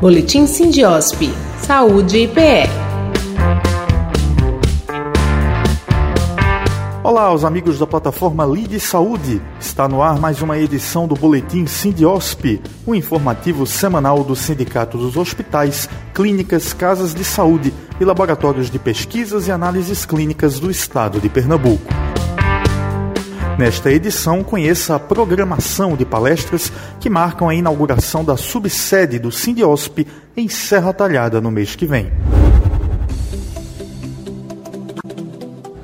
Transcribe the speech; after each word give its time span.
Boletim 0.00 0.46
Sindiosp. 0.46 1.28
Saúde 1.60 2.18
e 2.18 2.28
PE. 2.28 2.68
Olá, 7.02 7.34
os 7.34 7.44
amigos 7.44 7.80
da 7.80 7.86
plataforma 7.86 8.46
Lide 8.46 8.78
Saúde. 8.78 9.42
Está 9.58 9.88
no 9.88 10.00
ar 10.00 10.20
mais 10.20 10.40
uma 10.40 10.56
edição 10.56 11.08
do 11.08 11.16
Boletim 11.16 11.66
Sindiosp, 11.66 12.60
o 12.86 12.92
um 12.92 12.94
informativo 12.94 13.66
semanal 13.66 14.22
do 14.22 14.36
Sindicato 14.36 14.96
dos 14.96 15.16
Hospitais, 15.16 15.88
Clínicas, 16.14 16.72
Casas 16.72 17.12
de 17.12 17.24
Saúde 17.24 17.74
e 18.00 18.04
Laboratórios 18.04 18.70
de 18.70 18.78
Pesquisas 18.78 19.48
e 19.48 19.50
Análises 19.50 20.06
Clínicas 20.06 20.60
do 20.60 20.70
Estado 20.70 21.20
de 21.20 21.28
Pernambuco. 21.28 22.07
Nesta 23.58 23.90
edição, 23.90 24.44
conheça 24.44 24.94
a 24.94 25.00
programação 25.00 25.96
de 25.96 26.04
palestras 26.04 26.70
que 27.00 27.10
marcam 27.10 27.48
a 27.48 27.54
inauguração 27.56 28.24
da 28.24 28.36
subsede 28.36 29.18
do 29.18 29.32
Sindiosp 29.32 30.06
em 30.36 30.48
Serra 30.48 30.92
Talhada 30.92 31.40
no 31.40 31.50
mês 31.50 31.74
que 31.74 31.84
vem. 31.84 32.12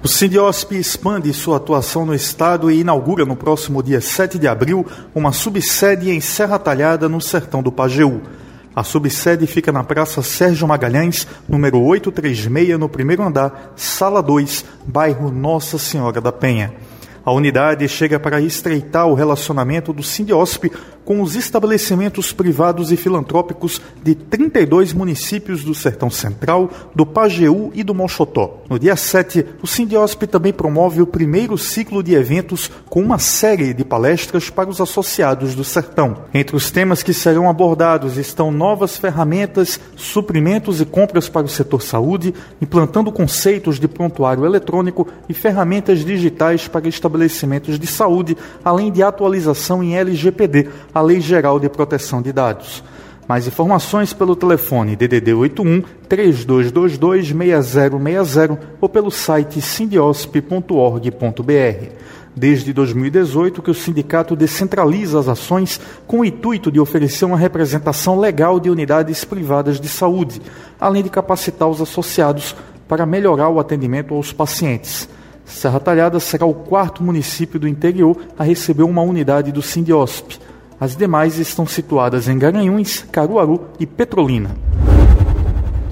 O 0.05 0.07
Sindiosp 0.07 0.71
expande 0.71 1.33
sua 1.35 1.57
atuação 1.57 2.07
no 2.07 2.15
estado 2.15 2.71
e 2.71 2.79
inaugura 2.79 3.25
no 3.25 3.35
próximo 3.35 3.83
dia 3.83 4.01
7 4.01 4.39
de 4.39 4.47
abril 4.47 4.87
uma 5.13 5.33
subsede 5.33 6.13
em 6.13 6.21
Serra 6.21 6.61
Talhada, 6.61 7.09
no 7.09 7.21
sertão 7.21 7.61
do 7.61 7.73
Pajeú. 7.73 8.21
A 8.77 8.85
subsede 8.85 9.49
fica 9.49 9.73
na 9.73 9.83
Praça 9.83 10.23
Sérgio 10.23 10.69
Magalhães, 10.69 11.27
número 11.49 11.81
836, 11.81 12.79
no 12.79 12.89
primeiro 12.89 13.25
andar, 13.25 13.73
sala 13.75 14.23
2, 14.23 14.65
bairro 14.87 15.29
Nossa 15.33 15.77
Senhora 15.77 16.21
da 16.21 16.31
Penha. 16.31 16.73
A 17.25 17.33
unidade 17.33 17.89
chega 17.89 18.21
para 18.21 18.39
estreitar 18.39 19.07
o 19.07 19.15
relacionamento 19.15 19.95
do 19.95 20.03
Sindiosp 20.03 20.71
com 21.07 21.23
os 21.23 21.37
estabelecimentos 21.37 22.33
privados 22.33 22.93
e 22.93 22.97
filantrópicos 22.97 23.81
de 24.03 24.15
32 24.15 24.93
municípios 24.93 25.63
do 25.63 25.75
Sertão 25.75 26.11
Central, 26.11 26.71
do 26.95 27.05
Pajeú 27.05 27.71
e 27.75 27.83
do 27.83 27.95
Mochotó. 27.95 28.63
No 28.69 28.79
dia 28.79 28.97
7, 28.97 29.45
o 29.63 29.67
Sindiosp 29.67 30.23
também 30.27 30.53
promove 30.53 31.03
o 31.03 31.07
primeiro 31.07 31.57
ciclo 31.59 32.03
de 32.03 32.15
eventos 32.15 32.71
com 32.89 33.01
uma 33.01 33.19
série 33.19 33.75
de 33.75 33.85
palestras 33.85 34.49
para 34.49 34.69
os 34.69 34.81
associados 34.81 35.55
do 35.55 35.65
Sertão. 35.65 36.25
Entre 36.33 36.57
os 36.57 36.71
temas 36.71 37.03
que 37.03 37.13
serão 37.13 37.49
abordados 37.49 38.17
estão 38.17 38.51
novas 38.51 38.97
ferramentas, 38.97 39.79
suprimentos 39.97 40.81
e 40.81 40.87
compras 40.87 41.29
para 41.29 41.47
o 41.47 41.51
setor 41.51 41.83
saúde, 41.83 42.35
implantando 42.61 43.13
conceitos 43.13 43.79
de 43.79 43.89
prontuário 43.89 44.45
eletrônico 44.45 45.07
e 45.29 45.35
ferramentas 45.35 46.05
digitais 46.05 46.67
para 46.67 46.89
estabelecimentos 46.89 47.14
de 47.79 47.87
saúde, 47.87 48.37
além 48.65 48.91
de 48.91 49.03
atualização 49.03 49.83
em 49.83 49.97
LGPD, 49.97 50.69
a 50.93 51.01
Lei 51.01 51.21
Geral 51.21 51.61
de 51.61 51.69
Proteção 51.69 52.21
de 52.21 52.33
Dados. 52.33 52.83
Mais 53.27 53.47
informações 53.47 54.13
pelo 54.13 54.37
telefone 54.37 54.97
DDD 54.97 55.33
81 55.33 55.83
3222 56.09 57.29
6060 57.29 58.59
ou 58.81 58.89
pelo 58.89 59.11
site 59.11 59.63
sindiosp.org.br. 59.63 62.05
Desde 62.37 62.73
2018 62.73 63.63
que 63.63 63.71
o 63.71 63.75
sindicato 63.75 64.35
descentraliza 64.35 65.21
as 65.21 65.29
ações 65.29 65.81
com 66.07 66.21
o 66.21 66.25
intuito 66.25 66.71
de 66.71 66.81
oferecer 66.81 67.25
uma 67.25 67.39
representação 67.39 68.19
legal 68.19 68.59
de 68.59 68.69
unidades 68.69 69.25
privadas 69.25 69.81
de 69.81 69.89
saúde, 69.89 70.43
além 70.79 71.03
de 71.03 71.09
capacitar 71.09 71.69
os 71.69 71.81
associados 71.81 72.55
para 72.89 73.07
melhorar 73.07 73.49
o 73.49 73.61
atendimento 73.61 74.15
aos 74.15 74.33
pacientes. 74.33 75.09
Serra 75.45 75.79
Talhada 75.79 76.19
será 76.19 76.47
o 76.47 76.55
quarto 76.55 77.03
município 77.03 77.61
do 77.61 77.69
interior 77.69 78.17
a 78.39 78.45
receber 78.45 78.83
uma 78.83 79.03
unidade 79.03 79.53
do 79.53 79.63
Sindiosp. 79.63 80.39
As 80.81 80.97
demais 80.97 81.39
estão 81.39 81.67
situadas 81.67 82.29
em 82.29 82.39
Garanhuns, 82.39 83.05
Caruaru 83.13 83.61
e 83.79 83.87
Petrolina. 83.87 84.57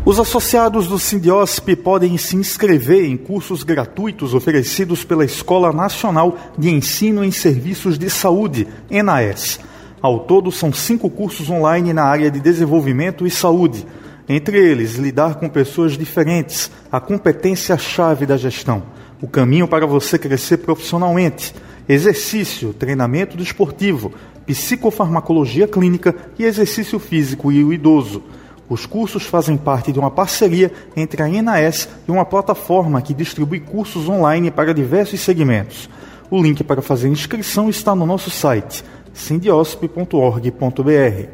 Os 0.04 0.18
associados 0.18 0.88
do 0.88 0.98
Sindiosp 0.98 1.76
podem 1.76 2.18
se 2.18 2.34
inscrever 2.34 3.04
em 3.04 3.16
cursos 3.16 3.62
gratuitos 3.62 4.34
oferecidos 4.34 5.04
pela 5.04 5.24
Escola 5.24 5.72
Nacional 5.72 6.36
de 6.58 6.70
Ensino 6.70 7.22
em 7.24 7.30
Serviços 7.30 7.96
de 7.96 8.10
Saúde, 8.10 8.66
ENAES. 8.90 9.60
Ao 10.00 10.18
todo, 10.18 10.50
são 10.50 10.72
cinco 10.72 11.08
cursos 11.08 11.48
online 11.48 11.92
na 11.92 12.02
área 12.02 12.28
de 12.28 12.40
desenvolvimento 12.40 13.24
e 13.24 13.30
saúde. 13.30 13.86
Entre 14.28 14.58
eles, 14.58 14.96
lidar 14.96 15.36
com 15.36 15.48
pessoas 15.48 15.96
diferentes, 15.96 16.68
a 16.90 16.98
competência-chave 16.98 18.26
da 18.26 18.36
gestão, 18.36 18.82
o 19.22 19.28
caminho 19.28 19.68
para 19.68 19.86
você 19.86 20.18
crescer 20.18 20.58
profissionalmente, 20.58 21.54
exercício, 21.88 22.72
treinamento 22.72 23.36
desportivo, 23.36 24.12
psicofarmacologia 24.44 25.68
clínica 25.68 26.12
e 26.36 26.44
exercício 26.44 26.98
físico 26.98 27.52
e 27.52 27.62
o 27.62 27.72
idoso. 27.72 28.24
Os 28.68 28.84
cursos 28.84 29.24
fazem 29.24 29.56
parte 29.56 29.92
de 29.92 30.00
uma 30.00 30.10
parceria 30.10 30.72
entre 30.96 31.22
a 31.22 31.28
ENAS 31.28 31.88
e 32.08 32.10
uma 32.10 32.24
plataforma 32.24 33.00
que 33.00 33.14
distribui 33.14 33.60
cursos 33.60 34.08
online 34.08 34.50
para 34.50 34.74
diversos 34.74 35.20
segmentos. 35.20 35.88
O 36.28 36.42
link 36.42 36.64
para 36.64 36.82
fazer 36.82 37.08
inscrição 37.08 37.70
está 37.70 37.94
no 37.94 38.04
nosso 38.04 38.28
site 38.28 38.84
sindiosp.org.br. 39.14 41.28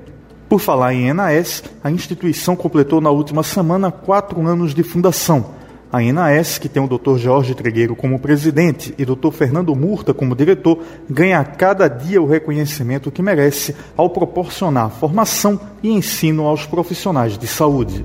Por 0.46 0.58
falar 0.58 0.92
em 0.92 1.08
ENAS, 1.08 1.62
a 1.82 1.90
instituição 1.90 2.54
completou 2.54 3.00
na 3.00 3.10
última 3.10 3.42
semana 3.42 3.90
quatro 3.90 4.46
anos 4.46 4.74
de 4.74 4.82
fundação 4.82 5.57
a 5.92 6.02
INAS, 6.02 6.58
que 6.58 6.68
tem 6.68 6.82
o 6.82 6.86
Dr. 6.86 7.16
Jorge 7.16 7.54
Tregueiro 7.54 7.96
como 7.96 8.18
presidente 8.18 8.94
e 8.98 9.04
Dr. 9.04 9.30
Fernando 9.32 9.74
Murta 9.74 10.12
como 10.12 10.36
diretor, 10.36 10.82
ganha 11.08 11.40
a 11.40 11.44
cada 11.44 11.88
dia 11.88 12.20
o 12.20 12.26
reconhecimento 12.26 13.10
que 13.10 13.22
merece 13.22 13.74
ao 13.96 14.10
proporcionar 14.10 14.90
formação 14.90 15.58
e 15.82 15.90
ensino 15.90 16.46
aos 16.46 16.66
profissionais 16.66 17.38
de 17.38 17.46
saúde. 17.46 18.04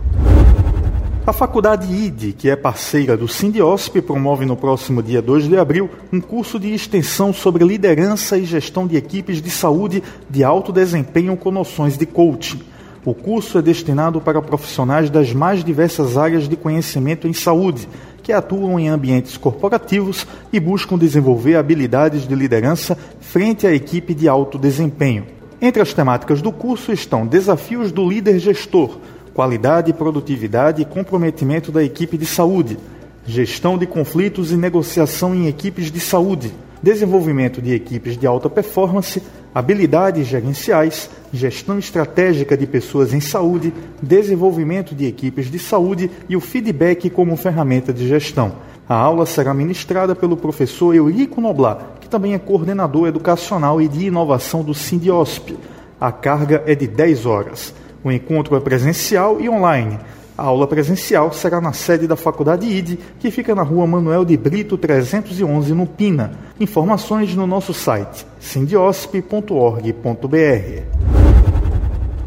A 1.26 1.32
Faculdade 1.32 1.88
IDE, 1.90 2.34
que 2.34 2.50
é 2.50 2.56
parceira 2.56 3.16
do 3.16 3.30
Sindiosp, 3.30 4.02
promove 4.02 4.46
no 4.46 4.58
próximo 4.58 5.02
dia 5.02 5.22
2 5.22 5.48
de 5.48 5.58
abril 5.58 5.90
um 6.12 6.20
curso 6.20 6.60
de 6.60 6.74
extensão 6.74 7.32
sobre 7.32 7.64
liderança 7.64 8.38
e 8.38 8.44
gestão 8.44 8.86
de 8.86 8.98
equipes 8.98 9.42
de 9.42 9.50
saúde 9.50 10.04
de 10.30 10.44
alto 10.44 10.74
desempenho 10.74 11.38
com 11.38 11.50
noções 11.50 11.98
de 11.98 12.06
coaching. 12.06 12.60
O 13.06 13.14
curso 13.14 13.58
é 13.58 13.62
destinado 13.62 14.22
para 14.22 14.42
profissionais 14.42 15.10
das 15.10 15.34
mais 15.34 15.62
diversas 15.62 16.18
áreas 16.18 16.48
de 16.48 16.56
conhecimento 16.56 17.28
em 17.28 17.34
saúde, 17.34 17.88
que 18.22 18.32
atuam 18.32 18.80
em 18.80 18.88
ambientes 18.88 19.36
corporativos 19.36 20.26
e 20.54 20.60
buscam 20.60 20.98
desenvolver 20.98 21.58
habilidades 21.58 22.26
de 22.26 22.34
liderança 22.34 22.98
frente 23.20 23.68
à 23.68 23.74
equipe 23.74 24.14
de 24.14 24.30
alto 24.30 24.58
desempenho. 24.58 25.26
Entre 25.62 25.82
as 25.82 25.94
temáticas 25.94 26.42
do 26.42 26.50
curso 26.50 26.94
estão 26.94 27.28
desafios 27.28 27.92
do 27.92 28.08
líder 28.08 28.40
gestor, 28.40 28.98
qualidade, 29.34 29.92
produtividade 29.92 30.82
e 30.82 30.86
comprometimento 30.86 31.74
da 31.74 31.84
equipe 31.84 32.18
de 32.18 32.26
saúde, 32.26 32.78
gestão 33.26 33.78
de 33.78 33.86
conflitos 33.86 34.52
e 34.54 34.56
negociação 34.56 35.36
em 35.36 35.48
equipes 35.48 35.92
de 35.92 36.00
saúde, 36.00 36.54
desenvolvimento 36.82 37.62
de 37.62 37.74
equipes 37.74 38.18
de 38.18 38.26
alta 38.26 38.50
performance, 38.50 39.22
habilidades 39.54 40.28
gerenciais, 40.28 41.10
gestão 41.32 41.78
estratégica 41.78 42.58
de 42.58 42.66
pessoas 42.66 43.14
em 43.14 43.20
saúde, 43.20 43.74
desenvolvimento 44.02 44.96
de 44.96 45.06
equipes 45.06 45.52
de 45.52 45.60
saúde 45.60 46.10
e 46.28 46.36
o 46.36 46.42
feedback 46.42 47.10
como 47.10 47.38
ferramenta 47.38 47.94
de 47.94 48.08
gestão. 48.08 48.54
A 48.88 48.96
aula 48.96 49.26
será 49.26 49.54
ministrada 49.54 50.14
pelo 50.14 50.36
professor 50.36 50.94
Eurico 50.94 51.40
Noblar, 51.40 51.96
que 52.02 52.10
também 52.10 52.34
é 52.34 52.40
coordenador 52.40 53.08
educacional 53.08 53.82
e 53.82 53.88
de 53.88 54.08
inovação 54.08 54.64
do 54.64 54.74
Sindiosp. 54.74 55.58
A 56.00 56.12
carga 56.12 56.64
é 56.66 56.76
de 56.76 56.88
10 56.88 57.26
horas. 57.26 57.74
O 58.04 58.12
encontro 58.12 58.58
é 58.58 58.60
presencial 58.60 59.40
e 59.40 59.48
online. 59.48 59.98
A 60.36 60.44
aula 60.44 60.66
presencial 60.66 61.32
será 61.32 61.62
na 61.62 61.74
sede 61.74 62.08
da 62.08 62.16
Faculdade 62.16 62.66
IDE, 62.66 62.98
que 63.20 63.30
fica 63.30 63.54
na 63.54 63.62
rua 63.62 63.86
Manuel 63.86 64.26
de 64.26 64.36
Brito 64.36 64.80
311, 64.80 65.74
no 65.74 65.86
Pina. 65.86 66.32
Informações 66.60 67.36
no 67.36 67.46
nosso 67.46 67.72
site 67.72 68.26
sindiosp.org.br. 68.40 69.94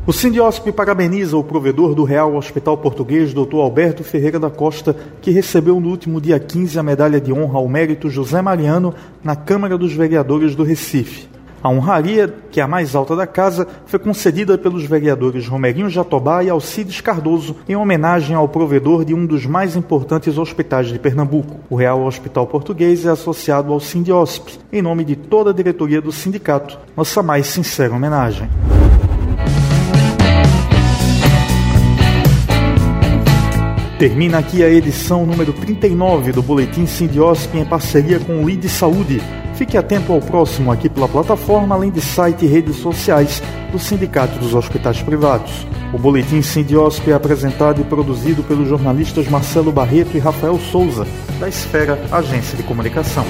O 0.06 0.12
Sindiosp 0.12 0.70
parabeniza 0.70 1.36
o 1.36 1.42
provedor 1.42 1.92
do 1.92 2.04
Real 2.04 2.36
Hospital 2.36 2.78
Português, 2.78 3.34
Dr. 3.34 3.56
Alberto 3.56 4.04
Ferreira 4.04 4.38
da 4.38 4.48
Costa, 4.48 4.94
que 5.20 5.32
recebeu 5.32 5.80
no 5.80 5.88
último 5.88 6.20
dia 6.20 6.38
15 6.38 6.78
a 6.78 6.82
medalha 6.84 7.20
de 7.20 7.32
honra 7.32 7.58
ao 7.58 7.68
mérito 7.68 8.08
José 8.08 8.40
Mariano 8.40 8.94
na 9.24 9.34
Câmara 9.34 9.76
dos 9.76 9.92
Vereadores 9.92 10.54
do 10.54 10.62
Recife. 10.62 11.35
A 11.66 11.68
honraria, 11.68 12.32
que 12.48 12.60
é 12.60 12.62
a 12.62 12.68
mais 12.68 12.94
alta 12.94 13.16
da 13.16 13.26
casa, 13.26 13.66
foi 13.86 13.98
concedida 13.98 14.56
pelos 14.56 14.84
vereadores 14.84 15.48
Romerinho 15.48 15.90
Jatobá 15.90 16.44
e 16.44 16.48
Alcides 16.48 17.00
Cardoso 17.00 17.56
em 17.68 17.74
homenagem 17.74 18.36
ao 18.36 18.48
provedor 18.48 19.04
de 19.04 19.12
um 19.12 19.26
dos 19.26 19.44
mais 19.46 19.74
importantes 19.74 20.38
hospitais 20.38 20.86
de 20.86 20.96
Pernambuco. 21.00 21.58
O 21.68 21.74
Real 21.74 22.04
Hospital 22.04 22.46
Português 22.46 23.04
é 23.04 23.10
associado 23.10 23.72
ao 23.72 23.80
Sindiosp. 23.80 24.60
Em 24.72 24.80
nome 24.80 25.04
de 25.04 25.16
toda 25.16 25.50
a 25.50 25.52
diretoria 25.52 26.00
do 26.00 26.12
sindicato, 26.12 26.78
nossa 26.96 27.20
mais 27.20 27.48
sincera 27.48 27.92
homenagem. 27.92 28.48
Termina 33.98 34.38
aqui 34.38 34.62
a 34.62 34.70
edição 34.70 35.26
número 35.26 35.52
39 35.52 36.30
do 36.30 36.42
Boletim 36.42 36.86
Sindiosp 36.86 37.52
em 37.56 37.64
parceria 37.64 38.20
com 38.20 38.44
o 38.44 38.48
ID 38.48 38.66
Saúde 38.68 39.20
Fique 39.56 39.78
atento 39.78 40.12
ao 40.12 40.20
próximo 40.20 40.70
aqui 40.70 40.88
pela 40.88 41.08
plataforma, 41.08 41.74
além 41.74 41.90
de 41.90 42.00
site 42.00 42.44
e 42.44 42.48
redes 42.48 42.76
sociais 42.76 43.42
do 43.72 43.78
Sindicato 43.78 44.38
dos 44.38 44.54
Hospitais 44.54 45.00
Privados. 45.00 45.66
O 45.94 45.98
Boletim 45.98 46.42
Sindiosp 46.42 47.08
é 47.08 47.14
apresentado 47.14 47.80
e 47.80 47.84
produzido 47.84 48.42
pelos 48.42 48.68
jornalistas 48.68 49.28
Marcelo 49.28 49.72
Barreto 49.72 50.14
e 50.14 50.20
Rafael 50.20 50.58
Souza, 50.58 51.06
da 51.40 51.48
Esfera 51.48 51.98
Agência 52.12 52.54
de 52.54 52.62
Comunicação. 52.64 53.24